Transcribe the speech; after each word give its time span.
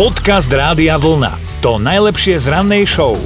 Podcast 0.00 0.48
Rádia 0.48 0.96
Vlna. 0.96 1.60
To 1.60 1.76
najlepšie 1.76 2.40
z 2.40 2.48
rannej 2.48 2.88
show. 2.88 3.20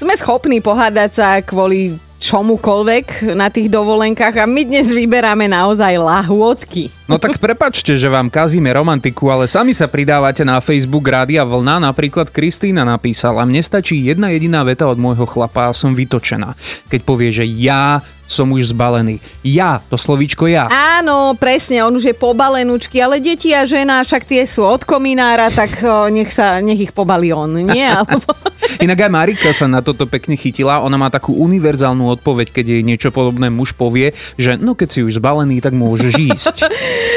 Sme 0.00 0.16
schopní 0.16 0.56
pohádať 0.56 1.10
sa 1.12 1.28
kvôli 1.44 2.00
čomukoľvek 2.16 3.36
na 3.36 3.52
tých 3.52 3.68
dovolenkách 3.68 4.40
a 4.40 4.48
my 4.48 4.64
dnes 4.64 4.88
vyberáme 4.88 5.44
naozaj 5.52 6.00
lahôdky. 6.00 6.88
No 7.12 7.20
tak 7.20 7.36
prepačte, 7.36 8.00
že 8.00 8.08
vám 8.08 8.32
kazíme 8.32 8.72
romantiku, 8.72 9.28
ale 9.28 9.44
sami 9.44 9.76
sa 9.76 9.84
pridávate 9.84 10.48
na 10.48 10.64
Facebook 10.64 11.04
Rádia 11.04 11.44
Vlna. 11.44 11.92
Napríklad 11.92 12.32
Kristýna 12.32 12.88
napísala, 12.88 13.44
mne 13.44 13.60
stačí 13.60 14.00
jedna 14.00 14.32
jediná 14.32 14.64
veta 14.64 14.88
od 14.88 14.96
môjho 14.96 15.28
chlapa 15.28 15.68
a 15.68 15.76
som 15.76 15.92
vytočená. 15.92 16.56
Keď 16.88 17.00
povie, 17.04 17.36
že 17.36 17.44
ja 17.44 18.00
som 18.34 18.50
už 18.50 18.74
zbalený. 18.74 19.22
Ja, 19.46 19.78
to 19.78 19.94
slovíčko 19.94 20.50
ja. 20.50 20.66
Áno, 20.66 21.38
presne, 21.38 21.86
on 21.86 21.94
už 21.94 22.10
je 22.10 22.16
pobalenúčky, 22.18 22.98
ale 22.98 23.22
deti 23.22 23.54
a 23.54 23.62
žena, 23.62 24.02
však 24.02 24.26
tie 24.26 24.42
sú 24.42 24.66
od 24.66 24.82
kominára, 24.82 25.46
tak 25.46 25.78
nech, 26.10 26.34
sa, 26.34 26.58
nech 26.58 26.90
ich 26.90 26.92
pobali 26.92 27.30
on, 27.30 27.54
nie? 27.54 27.86
Alebo... 27.98 28.34
Inak 28.82 29.06
aj 29.06 29.10
Marika 29.12 29.50
sa 29.54 29.70
na 29.70 29.84
toto 29.84 30.10
pekne 30.10 30.34
chytila. 30.34 30.82
Ona 30.82 30.98
má 30.98 31.08
takú 31.12 31.36
univerzálnu 31.38 32.10
odpoveď, 32.18 32.50
keď 32.50 32.64
jej 32.66 32.82
niečo 32.82 33.14
podobné 33.14 33.52
muž 33.52 33.76
povie, 33.76 34.10
že 34.34 34.58
no 34.58 34.74
keď 34.74 34.88
si 34.90 35.00
už 35.06 35.22
zbalený, 35.22 35.62
tak 35.62 35.76
môžeš 35.76 36.12
ísť. 36.18 36.56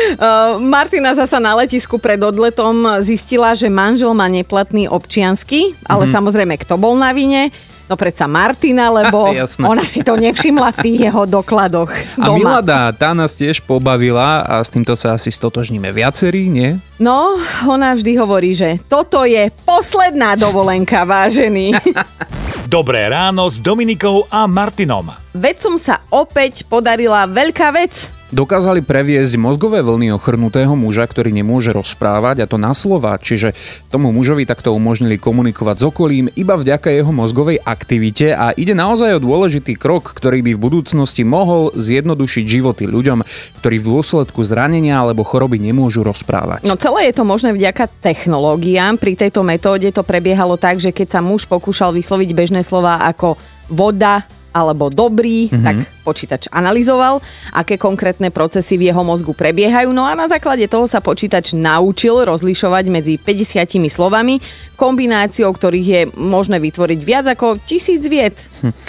Martina 0.74 1.18
zasa 1.18 1.42
na 1.42 1.58
letisku 1.58 1.98
pred 1.98 2.22
odletom 2.22 3.02
zistila, 3.02 3.58
že 3.58 3.72
manžel 3.72 4.14
má 4.14 4.30
neplatný 4.30 4.86
občiansky, 4.92 5.74
ale 5.88 6.06
mm-hmm. 6.06 6.14
samozrejme, 6.14 6.54
kto 6.62 6.78
bol 6.78 6.94
na 6.94 7.10
vine? 7.16 7.50
No 7.88 7.96
predsa 7.96 8.28
Martina, 8.28 8.92
lebo 8.92 9.32
ona 9.72 9.88
si 9.88 10.04
to 10.04 10.20
nevšimla 10.20 10.76
v 10.76 10.80
tých 10.84 11.00
jeho 11.08 11.24
dokladoch 11.24 11.88
A 12.20 12.28
doma. 12.28 12.60
Milada, 12.60 12.92
tá 12.92 13.16
nás 13.16 13.34
tiež 13.34 13.64
pobavila 13.64 14.44
a 14.44 14.60
s 14.60 14.68
týmto 14.68 15.00
sa 15.00 15.16
asi 15.16 15.32
stotožníme 15.32 15.88
viacerí, 15.96 16.52
nie? 16.52 16.76
No, 17.00 17.40
ona 17.64 17.96
vždy 17.96 18.12
hovorí, 18.20 18.52
že 18.52 18.76
toto 18.92 19.24
je 19.24 19.48
posledná 19.64 20.36
dovolenka, 20.36 21.08
vážený. 21.08 21.80
Dobré 22.68 23.08
ráno 23.08 23.48
s 23.48 23.64
Dominikou 23.64 24.28
a 24.28 24.44
Martinom. 24.44 25.08
Vedcom 25.32 25.80
sa 25.80 26.04
opäť 26.12 26.68
podarila 26.68 27.24
veľká 27.24 27.72
vec. 27.72 28.17
Dokázali 28.28 28.84
previesť 28.84 29.40
mozgové 29.40 29.80
vlny 29.80 30.12
ochrnutého 30.12 30.76
muža, 30.76 31.08
ktorý 31.08 31.32
nemôže 31.32 31.72
rozprávať, 31.72 32.44
a 32.44 32.50
to 32.52 32.60
na 32.60 32.76
slova, 32.76 33.16
čiže 33.16 33.56
tomu 33.88 34.12
mužovi 34.12 34.44
takto 34.44 34.76
umožnili 34.76 35.16
komunikovať 35.16 35.76
s 35.80 35.84
okolím 35.88 36.28
iba 36.36 36.60
vďaka 36.60 36.92
jeho 36.92 37.08
mozgovej 37.16 37.64
aktivite 37.64 38.36
a 38.36 38.52
ide 38.52 38.76
naozaj 38.76 39.16
o 39.16 39.24
dôležitý 39.24 39.80
krok, 39.80 40.12
ktorý 40.12 40.44
by 40.44 40.60
v 40.60 40.60
budúcnosti 40.60 41.24
mohol 41.24 41.72
zjednodušiť 41.80 42.44
životy 42.44 42.84
ľuďom, 42.84 43.24
ktorí 43.64 43.80
v 43.80 43.90
dôsledku 43.96 44.44
zranenia 44.44 45.00
alebo 45.00 45.24
choroby 45.24 45.64
nemôžu 45.64 46.04
rozprávať. 46.04 46.68
No 46.68 46.76
celé 46.76 47.08
je 47.08 47.16
to 47.16 47.24
možné 47.24 47.56
vďaka 47.56 47.88
technológiám. 48.04 49.00
Pri 49.00 49.16
tejto 49.16 49.40
metóde 49.48 49.88
to 49.96 50.04
prebiehalo 50.04 50.60
tak, 50.60 50.84
že 50.84 50.92
keď 50.92 51.16
sa 51.16 51.22
muž 51.24 51.48
pokúšal 51.48 51.96
vysloviť 51.96 52.36
bežné 52.36 52.60
slova 52.60 53.08
ako 53.08 53.40
voda 53.72 54.28
alebo 54.58 54.90
dobrý, 54.90 55.54
mm-hmm. 55.54 55.66
tak 55.66 55.76
počítač 56.08 56.48
analyzoval, 56.50 57.20
aké 57.52 57.76
konkrétne 57.76 58.32
procesy 58.32 58.80
v 58.80 58.90
jeho 58.90 59.04
mozgu 59.04 59.36
prebiehajú. 59.36 59.92
No 59.92 60.08
a 60.08 60.16
na 60.16 60.26
základe 60.26 60.66
toho 60.66 60.88
sa 60.90 61.04
počítač 61.04 61.52
naučil 61.54 62.24
rozlišovať 62.24 62.86
medzi 62.88 63.20
50 63.20 63.78
slovami, 63.92 64.40
kombináciou 64.80 65.52
ktorých 65.52 65.88
je 65.88 66.02
možné 66.16 66.62
vytvoriť 66.64 67.00
viac 67.04 67.26
ako 67.28 67.60
tisíc 67.66 68.06
vied. 68.08 68.34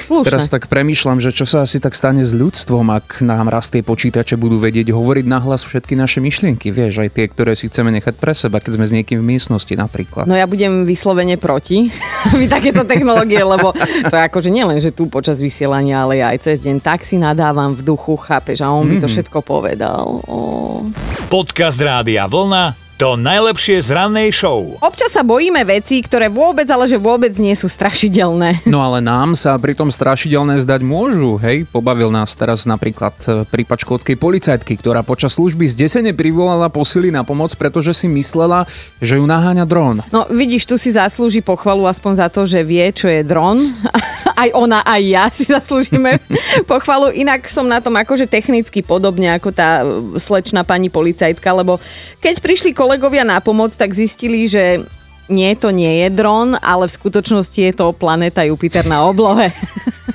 Slušné. 0.07 0.29
Teraz 0.31 0.47
tak 0.53 0.71
premýšľam, 0.71 1.19
že 1.19 1.35
čo 1.35 1.49
sa 1.49 1.65
asi 1.65 1.83
tak 1.83 1.97
stane 1.97 2.23
s 2.23 2.33
ľudstvom, 2.37 2.87
ak 2.93 3.25
nám 3.25 3.51
raz 3.51 3.73
tie 3.73 3.81
počítače 3.81 4.37
budú 4.37 4.61
vedieť 4.61 4.93
hovoriť 4.93 5.27
nahlas 5.27 5.65
všetky 5.65 5.97
naše 5.97 6.21
myšlienky, 6.21 6.71
vieš, 6.71 7.03
aj 7.03 7.11
tie, 7.17 7.27
ktoré 7.27 7.57
si 7.57 7.67
chceme 7.67 7.91
nechať 7.99 8.15
pre 8.21 8.37
seba, 8.37 8.61
keď 8.61 8.79
sme 8.79 8.87
s 8.87 8.93
niekým 8.95 9.19
v 9.19 9.27
miestnosti 9.35 9.73
napríklad. 9.73 10.29
No 10.29 10.37
ja 10.37 10.45
budem 10.45 10.85
vyslovene 10.85 11.41
proti 11.41 11.89
takéto 12.55 12.85
technológie, 12.85 13.41
lebo 13.41 13.73
to 14.07 14.15
je 14.15 14.23
akože 14.23 14.53
nielen, 14.53 14.79
že 14.79 14.93
tu 14.93 15.09
počas 15.09 15.41
vysielania, 15.59 16.07
ale 16.07 16.23
aj 16.23 16.39
cez 16.47 16.63
deň 16.63 16.79
tak 16.79 17.03
si 17.03 17.19
nadávam 17.19 17.75
v 17.75 17.83
duchu, 17.83 18.15
chápeš, 18.15 18.63
a 18.63 18.71
on 18.71 18.87
by 18.87 19.03
to 19.03 19.11
všetko 19.11 19.43
povedal. 19.43 20.23
O. 20.31 20.87
Podcast 21.27 21.83
Rádia 21.83 22.31
Vlna. 22.31 22.88
To 22.99 23.15
najlepšie 23.15 23.79
z 23.79 23.95
rannej 23.95 24.35
show. 24.35 24.75
Občas 24.83 25.15
sa 25.15 25.23
bojíme 25.23 25.63
vecí, 25.63 26.03
ktoré 26.03 26.27
vôbec, 26.27 26.67
ale 26.67 26.91
že 26.91 26.99
vôbec 26.99 27.31
nie 27.39 27.55
sú 27.55 27.71
strašidelné. 27.71 28.67
No 28.67 28.83
ale 28.83 28.99
nám 28.99 29.39
sa 29.39 29.55
pritom 29.55 29.87
strašidelné 29.87 30.59
zdať 30.59 30.83
môžu, 30.83 31.39
hej? 31.39 31.63
Pobavil 31.71 32.11
nás 32.11 32.35
teraz 32.35 32.67
napríklad 32.67 33.15
e, 33.23 33.47
prípad 33.47 33.87
škótskej 33.87 34.19
policajtky, 34.19 34.83
ktorá 34.83 35.07
počas 35.07 35.39
služby 35.39 35.71
zdesene 35.71 36.11
privolala 36.11 36.67
posily 36.67 37.15
na 37.15 37.23
pomoc, 37.23 37.55
pretože 37.55 37.95
si 37.95 38.11
myslela, 38.11 38.67
že 38.99 39.23
ju 39.23 39.31
naháňa 39.31 39.63
dron. 39.63 40.03
No 40.11 40.27
vidíš, 40.27 40.67
tu 40.67 40.75
si 40.75 40.91
zaslúži 40.91 41.39
pochvalu 41.39 41.87
aspoň 41.87 42.13
za 42.19 42.27
to, 42.27 42.51
že 42.51 42.67
vie, 42.67 42.83
čo 42.91 43.07
je 43.07 43.23
dron. 43.23 43.63
Aj 44.39 44.55
ona, 44.55 44.87
aj 44.87 45.03
ja 45.03 45.27
si 45.35 45.51
zaslúžime 45.51 46.23
pochvalu. 46.71 47.11
Inak 47.11 47.51
som 47.51 47.67
na 47.67 47.83
tom 47.83 47.99
akože 47.99 48.31
technicky 48.31 48.87
podobne 48.87 49.35
ako 49.35 49.51
tá 49.51 49.83
slečná 50.15 50.63
pani 50.63 50.87
policajtka, 50.87 51.51
lebo 51.59 51.83
keď 52.23 52.39
prišli 52.39 52.71
kolegovia 52.89 53.21
na 53.21 53.37
pomoc, 53.45 53.77
tak 53.77 53.93
zistili, 53.93 54.49
že 54.49 54.81
nie, 55.29 55.53
to 55.61 55.69
nie 55.69 56.01
je 56.01 56.09
dron, 56.09 56.57
ale 56.57 56.89
v 56.89 56.97
skutočnosti 56.97 57.61
je 57.61 57.73
to 57.77 57.93
planéta 57.93 58.49
Jupiter 58.49 58.89
na 58.89 59.05
oblohe. 59.05 59.53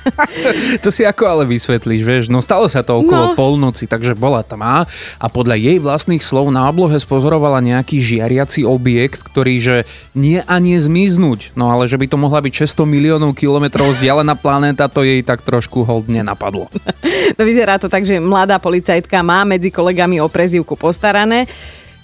To, 0.04 0.50
to 0.84 0.88
si 0.92 1.00
ako 1.00 1.24
ale 1.24 1.42
vysvetlíš, 1.48 2.02
vieš? 2.04 2.24
No 2.28 2.44
stalo 2.44 2.68
sa 2.68 2.84
to 2.84 3.00
okolo 3.00 3.32
No. 3.32 3.36
polnoci, 3.40 3.88
takže 3.88 4.12
bola 4.12 4.44
tma 4.44 4.84
a 5.16 5.26
podľa 5.32 5.56
jej 5.56 5.80
vlastných 5.80 6.20
slov 6.20 6.52
na 6.52 6.68
oblohe 6.68 6.92
spozorovala 7.00 7.64
nejaký 7.64 8.04
žiariaci 8.04 8.68
objekt, 8.68 9.24
ktorý, 9.24 9.54
že 9.64 9.76
nie 10.12 10.44
a 10.44 10.60
nie 10.60 10.76
zmiznúť, 10.76 11.56
no 11.56 11.72
ale 11.72 11.88
že 11.88 11.96
by 11.96 12.04
to 12.04 12.20
mohla 12.20 12.44
byť 12.44 12.52
600 12.52 12.84
miliónov 12.84 13.32
kilometrov 13.32 13.96
vzdialená 13.96 14.36
planéta, 14.36 14.92
to 14.92 15.08
jej 15.08 15.24
tak 15.24 15.40
trošku 15.40 15.80
hold 15.88 16.12
nenapadlo. 16.12 16.68
To 17.40 17.42
vyzerá 17.42 17.80
to 17.80 17.88
tak, 17.88 18.04
že 18.04 18.20
mladá 18.20 18.60
policajtka 18.60 19.24
má 19.24 19.48
medzi 19.48 19.72
kolegami 19.72 20.20
o 20.20 20.28
prezývku 20.28 20.76
postarané. 20.76 21.48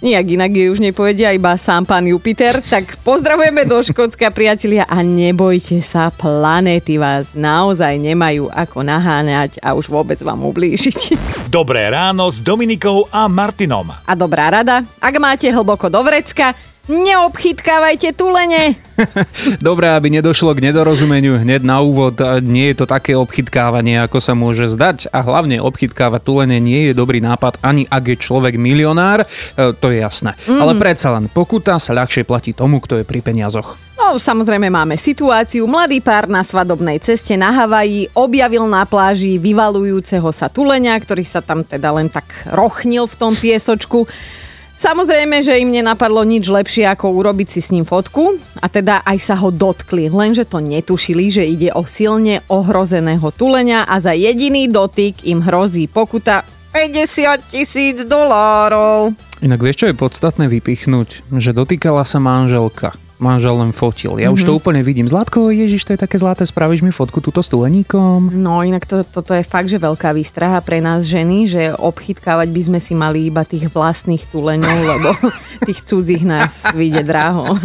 Nijak 0.01 0.33
inak 0.33 0.57
jej 0.57 0.73
už 0.73 0.81
nepovedia, 0.81 1.29
iba 1.37 1.53
sám 1.61 1.85
pán 1.85 2.09
Jupiter. 2.09 2.57
Tak 2.57 3.05
pozdravujeme 3.05 3.69
do 3.69 3.85
Škótska, 3.85 4.33
priatelia, 4.33 4.89
a 4.89 5.05
nebojte 5.05 5.77
sa, 5.85 6.09
planéty 6.09 6.97
vás 6.97 7.37
naozaj 7.37 8.01
nemajú 8.01 8.49
ako 8.49 8.81
naháňať 8.81 9.61
a 9.61 9.77
už 9.77 9.93
vôbec 9.93 10.17
vám 10.25 10.41
ublížiť. 10.41 11.21
Dobré 11.53 11.93
ráno 11.93 12.33
s 12.33 12.41
Dominikou 12.41 13.13
a 13.13 13.29
Martinom. 13.29 13.93
A 13.93 14.13
dobrá 14.17 14.49
rada, 14.49 14.89
ak 15.05 15.15
máte 15.21 15.53
hlboko 15.53 15.93
do 15.93 16.01
vrecka, 16.01 16.57
neobchytkávajte 16.91 18.19
tulene. 18.19 18.75
Dobre, 19.63 19.89
aby 19.89 20.13
nedošlo 20.13 20.53
k 20.53 20.65
nedorozumeniu 20.71 21.41
hneď 21.41 21.63
na 21.63 21.81
úvod, 21.81 22.19
nie 22.45 22.75
je 22.75 22.85
to 22.85 22.87
také 22.91 23.17
obchytkávanie, 23.17 24.03
ako 24.03 24.19
sa 24.19 24.35
môže 24.37 24.69
zdať 24.69 25.09
a 25.15 25.23
hlavne 25.25 25.63
obchytkávať 25.63 26.21
tulene 26.21 26.59
nie 26.59 26.91
je 26.91 26.93
dobrý 26.93 27.23
nápad, 27.23 27.63
ani 27.65 27.89
ak 27.89 28.05
je 28.13 28.17
človek 28.21 28.61
milionár, 28.61 29.25
e, 29.25 29.73
to 29.73 29.89
je 29.89 30.03
jasné. 30.03 30.37
Mm. 30.45 30.61
Ale 30.61 30.73
predsa 30.77 31.15
len 31.17 31.31
pokuta 31.31 31.79
sa 31.81 31.97
ľahšie 31.97 32.29
platí 32.29 32.53
tomu, 32.53 32.83
kto 32.83 33.01
je 33.01 33.09
pri 33.09 33.25
peniazoch. 33.25 33.79
No, 34.01 34.19
samozrejme 34.19 34.73
máme 34.73 34.99
situáciu. 34.99 35.69
Mladý 35.71 36.03
pár 36.03 36.27
na 36.27 36.43
svadobnej 36.43 36.99
ceste 36.99 37.37
na 37.39 37.53
Havaji 37.53 38.11
objavil 38.17 38.67
na 38.67 38.83
pláži 38.83 39.39
vyvalujúceho 39.39 40.27
sa 40.35 40.51
tulenia, 40.51 40.97
ktorý 40.99 41.23
sa 41.23 41.45
tam 41.45 41.63
teda 41.63 41.95
len 41.95 42.11
tak 42.11 42.27
rochnil 42.49 43.07
v 43.07 43.15
tom 43.15 43.33
piesočku. 43.37 44.09
Samozrejme, 44.81 45.45
že 45.45 45.61
im 45.61 45.77
nenapadlo 45.77 46.25
nič 46.25 46.49
lepšie, 46.49 46.89
ako 46.89 47.13
urobiť 47.21 47.49
si 47.53 47.61
s 47.61 47.69
ním 47.69 47.85
fotku 47.85 48.41
a 48.65 48.67
teda 48.73 49.05
aj 49.05 49.19
sa 49.21 49.37
ho 49.37 49.53
dotkli, 49.53 50.09
lenže 50.09 50.49
to 50.49 50.57
netušili, 50.57 51.29
že 51.29 51.45
ide 51.45 51.69
o 51.77 51.85
silne 51.85 52.41
ohrozeného 52.49 53.29
tulenia 53.37 53.85
a 53.85 54.01
za 54.01 54.17
jediný 54.17 54.73
dotyk 54.73 55.21
im 55.29 55.45
hrozí 55.45 55.85
pokuta 55.85 56.49
50 56.73 57.53
tisíc 57.53 58.01
dolárov. 58.09 59.13
Inak 59.45 59.61
vieš, 59.61 59.85
čo 59.85 59.87
je 59.93 60.01
podstatné 60.01 60.49
vypichnúť? 60.49 61.29
Že 61.29 61.61
dotýkala 61.61 62.01
sa 62.09 62.17
manželka. 62.17 62.97
Manžel 63.21 63.53
len 63.61 63.77
fotil. 63.77 64.17
Ja 64.17 64.33
mm-hmm. 64.33 64.37
už 64.41 64.49
to 64.49 64.57
úplne 64.57 64.81
vidím. 64.81 65.05
Zlatko, 65.05 65.53
ježiš, 65.53 65.85
to 65.85 65.93
je 65.93 66.01
také 66.01 66.17
zlaté, 66.17 66.49
spravíš 66.49 66.81
mi 66.81 66.89
fotku 66.89 67.21
túto 67.21 67.45
s 67.45 67.53
tuleníkom? 67.53 68.33
No 68.33 68.65
inak 68.65 68.89
to, 68.89 69.05
toto 69.05 69.37
je 69.37 69.45
fakt, 69.45 69.69
že 69.69 69.77
veľká 69.77 70.17
výstraha 70.17 70.65
pre 70.65 70.81
nás 70.81 71.05
ženy, 71.05 71.45
že 71.45 71.63
obchytkávať 71.77 72.49
by 72.49 72.63
sme 72.65 72.81
si 72.81 72.97
mali 72.97 73.29
iba 73.29 73.45
tých 73.45 73.69
vlastných 73.69 74.25
tuleňov, 74.33 74.79
lebo 74.97 75.11
tých 75.69 75.85
cudzích 75.85 76.25
nás 76.25 76.73
vyjde 76.73 77.05
draho. 77.05 77.61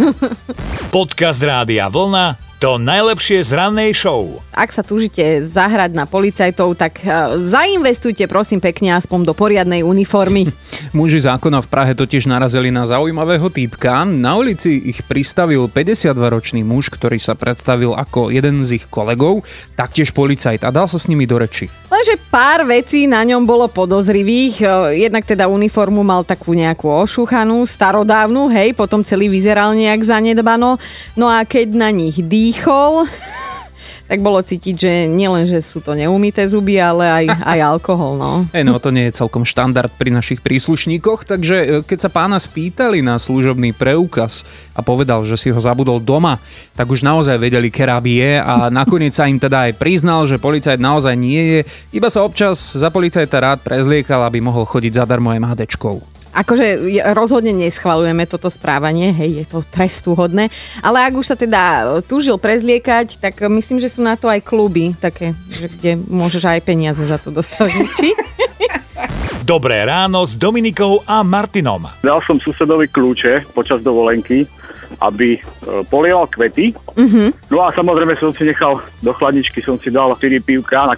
Podcast 0.91 1.39
Rádia 1.39 1.87
Vlna. 1.87 2.54
To 2.65 2.81
najlepšie 2.81 3.45
z 3.45 3.61
rannej 3.61 3.93
show. 3.93 4.41
Ak 4.49 4.73
sa 4.73 4.81
túžite 4.81 5.45
zahrať 5.45 5.93
na 5.93 6.09
policajtov, 6.09 6.73
tak 6.73 6.97
eh, 7.05 7.37
zainvestujte 7.45 8.25
prosím 8.25 8.57
pekne 8.57 8.97
aspoň 8.97 9.21
do 9.21 9.37
poriadnej 9.37 9.85
uniformy. 9.85 10.49
Muži 10.97 11.21
zákona 11.21 11.61
v 11.61 11.69
Prahe 11.69 11.93
totiž 11.93 12.25
narazili 12.25 12.73
na 12.73 12.89
zaujímavého 12.89 13.53
týpka. 13.53 14.01
Na 14.09 14.33
ulici 14.33 14.81
ich 14.81 15.05
pristavil 15.05 15.69
52-ročný 15.69 16.65
muž, 16.65 16.89
ktorý 16.89 17.21
sa 17.21 17.37
predstavil 17.37 17.93
ako 17.93 18.33
jeden 18.33 18.65
z 18.65 18.81
ich 18.81 18.89
kolegov, 18.89 19.45
taktiež 19.77 20.09
policajt 20.09 20.65
a 20.65 20.73
dal 20.73 20.89
sa 20.89 20.97
s 20.97 21.05
nimi 21.05 21.29
do 21.29 21.37
reči. 21.37 21.69
Lenže 21.95 22.19
pár 22.27 22.67
vecí 22.67 23.07
na 23.07 23.23
ňom 23.23 23.47
bolo 23.47 23.71
podozrivých. 23.71 24.59
Eh, 24.59 25.07
Jednak 25.07 25.23
teda 25.23 25.47
uniformu 25.47 26.03
mal 26.03 26.27
takú 26.27 26.51
nejakú 26.51 26.91
ošúchanú, 26.91 27.63
starodávnu, 27.63 28.51
hej, 28.51 28.75
potom 28.75 28.99
celý 28.99 29.31
vyzeral 29.31 29.71
nejak 29.71 30.03
zanedbano. 30.03 30.75
No 31.15 31.31
a 31.31 31.47
keď 31.47 31.71
na 31.71 31.95
nich 31.95 32.19
dýchol, 32.19 33.07
tak 34.05 34.21
bolo 34.21 34.37
cítiť, 34.41 34.75
že 34.77 34.91
nielen, 35.09 35.49
že 35.49 35.61
sú 35.65 35.81
to 35.81 35.97
neumité 35.97 36.45
zuby, 36.45 36.77
ale 36.77 37.09
aj, 37.09 37.25
aj 37.57 37.59
alkohol, 37.77 38.17
no. 38.17 38.31
Hej, 38.53 38.65
no 38.65 38.77
to 38.77 38.93
nie 38.93 39.09
je 39.09 39.17
celkom 39.17 39.43
štandard 39.43 39.89
pri 39.93 40.13
našich 40.13 40.39
príslušníkoch, 40.45 41.25
takže 41.25 41.55
e, 41.57 41.67
keď 41.81 42.07
sa 42.07 42.09
pána 42.13 42.37
spýtali 42.37 43.01
na 43.01 43.17
služobný 43.17 43.73
preukaz 43.73 44.45
a 44.77 44.85
povedal, 44.85 45.25
že 45.25 45.37
si 45.37 45.49
ho 45.49 45.59
zabudol 45.59 45.97
doma, 45.97 46.37
tak 46.77 46.89
už 46.89 47.01
naozaj 47.01 47.41
vedeli, 47.41 47.73
keráby 47.73 48.13
je 48.21 48.33
a 48.39 48.69
nakoniec 48.81 49.11
sa 49.17 49.25
im 49.25 49.41
teda 49.41 49.69
aj 49.69 49.81
priznal, 49.81 50.29
že 50.29 50.37
policajt 50.37 50.77
naozaj 50.77 51.15
nie 51.17 51.41
je, 51.41 51.59
iba 51.97 52.07
sa 52.07 52.21
občas 52.21 52.77
za 52.77 52.93
policajta 52.93 53.37
rád 53.41 53.59
prezliekal, 53.65 54.21
aby 54.29 54.39
mohol 54.39 54.69
chodiť 54.69 55.01
zadarmo 55.01 55.33
MHDčkou. 55.33 56.14
Akože 56.35 56.83
rozhodne 57.15 57.55
neschvalujeme 57.55 58.27
toto 58.27 58.51
správanie, 58.51 59.15
hej, 59.15 59.31
je 59.39 59.45
to 59.47 59.63
trestuhodné. 59.63 60.51
Ale 60.83 60.99
ak 60.99 61.15
už 61.15 61.31
sa 61.31 61.37
teda 61.39 61.95
túžil 62.03 62.35
prezliekať, 62.35 63.23
tak 63.23 63.39
myslím, 63.47 63.79
že 63.79 63.87
sú 63.87 64.03
na 64.03 64.19
to 64.19 64.27
aj 64.27 64.43
kluby 64.43 64.91
také, 64.99 65.31
že 65.47 65.71
kde 65.71 65.95
môžeš 65.95 66.43
aj 66.43 66.59
peniaze 66.67 66.99
za 67.07 67.15
to 67.15 67.31
dostať. 67.31 67.71
Či? 67.97 68.09
Dobré 69.45 69.85
ráno 69.85 70.25
s 70.25 70.33
Dominikou 70.33 71.05
a 71.05 71.21
Martinom. 71.21 71.85
Dal 72.01 72.17
som 72.25 72.41
susedovi 72.41 72.89
kľúče 72.89 73.53
počas 73.53 73.85
dovolenky, 73.85 74.49
aby 75.01 75.37
e, 75.37 75.39
polieval 75.89 76.27
kvety. 76.29 76.73
No 77.51 77.61
a 77.65 77.71
samozrejme 77.75 78.15
som 78.17 78.31
si 78.31 78.47
nechal 78.47 78.79
do 79.03 79.11
chladničky, 79.13 79.59
som 79.61 79.75
si 79.75 79.91
dal 79.91 80.15
4 80.15 80.39
pivka. 80.41 80.87
Na... 80.87 80.95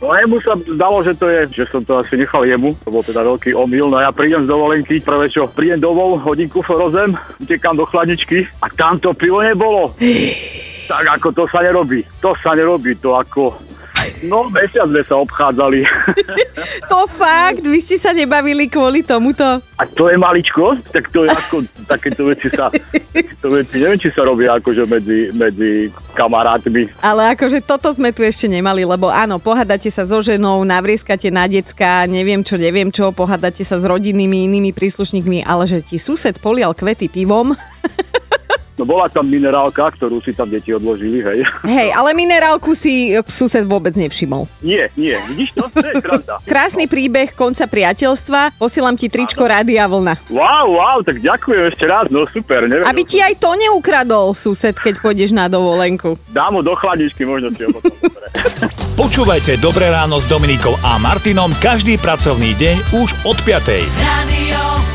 No 0.00 0.06
a 0.10 0.24
jemu 0.24 0.36
sa 0.40 0.56
zdalo, 0.56 1.04
že 1.04 1.12
to 1.14 1.26
je, 1.28 1.40
že 1.62 1.64
som 1.68 1.84
to 1.84 2.00
asi 2.00 2.16
nechal 2.16 2.42
jemu. 2.44 2.74
To 2.84 2.90
bol 2.90 3.04
teda 3.04 3.22
veľký 3.22 3.52
omyl. 3.54 3.92
No 3.92 4.00
ja 4.00 4.10
prídem 4.10 4.44
z 4.44 4.50
dovolenky, 4.50 5.00
prvé 5.04 5.28
čo, 5.28 5.46
prídem 5.46 5.80
domov, 5.82 6.22
hodím 6.24 6.48
kufor 6.48 6.80
o 6.80 6.88
zem, 6.90 7.14
utekám 7.42 7.76
do 7.76 7.84
chladničky 7.84 8.48
a 8.64 8.66
tam 8.72 8.96
to 8.98 9.12
pivo 9.14 9.42
nebolo. 9.44 9.94
Tak 10.88 11.20
ako 11.20 11.28
to 11.36 11.44
sa 11.52 11.60
nerobí. 11.60 12.00
To 12.24 12.32
sa 12.32 12.56
nerobí, 12.56 12.96
to 12.96 13.12
ako... 13.12 13.52
No, 14.24 14.48
mesiac 14.48 14.88
sme 14.88 15.04
sa 15.04 15.20
obchádzali. 15.20 15.84
To 16.90 17.04
fakt, 17.04 17.62
vy 17.62 17.78
ste 17.84 18.00
sa 18.00 18.16
nebavili 18.16 18.66
kvôli 18.66 19.04
tomuto. 19.04 19.44
A 19.76 19.82
to 19.84 20.08
je 20.08 20.16
maličko, 20.16 20.80
tak 20.88 21.12
to 21.12 21.28
je 21.28 21.30
ako, 21.30 21.62
takéto 21.84 22.26
veci 22.26 22.48
sa, 22.48 22.72
takéto 23.12 23.48
veci, 23.50 23.76
neviem, 23.80 24.00
či 24.00 24.08
sa 24.12 24.22
robia 24.24 24.56
akože 24.56 24.84
medzi, 24.84 25.32
medzi 25.32 25.88
kamarátmi. 26.12 27.00
Ale 27.00 27.34
akože 27.34 27.64
toto 27.64 27.92
sme 27.92 28.12
tu 28.12 28.22
ešte 28.22 28.46
nemali, 28.46 28.84
lebo 28.84 29.08
áno, 29.08 29.40
pohádate 29.40 29.88
sa 29.88 30.04
so 30.04 30.20
ženou, 30.20 30.62
navrieskate 30.64 31.32
na 31.32 31.48
decka, 31.48 32.04
neviem 32.06 32.44
čo, 32.44 32.60
neviem 32.60 32.88
čo, 32.92 33.10
pohádate 33.12 33.64
sa 33.64 33.80
s 33.80 33.84
rodinnými 33.84 34.48
inými 34.48 34.70
príslušníkmi, 34.72 35.44
ale 35.44 35.64
že 35.68 35.84
ti 35.84 35.96
sused 35.96 36.36
polial 36.40 36.72
kvety 36.76 37.08
pivom, 37.08 37.52
No 38.78 38.86
bola 38.86 39.10
tam 39.10 39.26
minerálka, 39.26 39.90
ktorú 39.90 40.22
si 40.22 40.30
tam 40.30 40.46
deti 40.46 40.70
odložili, 40.70 41.18
hej. 41.18 41.42
hej, 41.66 41.90
ale 41.90 42.14
minerálku 42.14 42.78
si 42.78 43.10
e, 43.10 43.18
sused 43.26 43.66
vôbec 43.66 43.98
nevšimol. 43.98 44.46
Nie, 44.62 44.86
nie, 44.94 45.18
vidíš 45.34 45.58
to? 45.58 45.66
To 45.66 45.82
je 45.82 45.98
pravda. 45.98 46.38
Krásny 46.54 46.86
príbeh 46.86 47.34
konca 47.34 47.66
priateľstva, 47.66 48.54
posielam 48.54 48.94
ti 48.94 49.10
tričko 49.10 49.50
Rádia 49.50 49.90
Vlna. 49.90 50.30
Wow, 50.30 50.78
wow, 50.78 50.98
tak 51.02 51.18
ďakujem 51.18 51.74
ešte 51.74 51.84
raz, 51.90 52.06
no 52.06 52.22
super, 52.30 52.70
neviem. 52.70 52.86
Aby 52.86 53.02
ti 53.02 53.18
aj 53.18 53.34
to 53.42 53.58
neukradol 53.58 54.30
sused, 54.30 54.78
keď 54.78 55.02
pôjdeš 55.02 55.34
na 55.34 55.50
dovolenku. 55.50 56.14
Dám 56.30 56.54
ho 56.54 56.62
do 56.62 56.78
chladničky, 56.78 57.26
možno 57.26 57.50
si 57.58 57.66
ho 57.66 57.74
potom. 57.74 57.90
Počúvajte 59.02 59.58
Dobré 59.58 59.90
ráno 59.90 60.22
s 60.22 60.30
Dominikou 60.30 60.78
a 60.86 61.02
Martinom 61.02 61.50
každý 61.58 61.98
pracovný 61.98 62.54
deň 62.54 62.76
už 63.02 63.08
od 63.26 63.38
5. 63.42 63.82
Radio 63.98 64.87